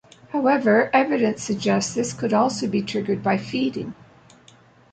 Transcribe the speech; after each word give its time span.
However, 0.29 0.89
evidence 0.95 1.43
suggests 1.43 1.93
this 1.93 2.11
could 2.11 2.33
also 2.33 2.67
be 2.67 2.81
triggered 2.81 3.21
by 3.21 3.37
feeding. 3.37 3.93